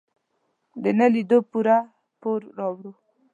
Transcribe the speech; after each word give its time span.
د 0.83 0.85
نه 0.99 1.07
لیدو 1.13 1.37
پوره 1.49 1.77
پور 2.21 2.41
راوړ. 2.57 2.83